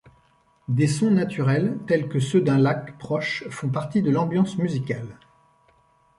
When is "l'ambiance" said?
4.09-4.57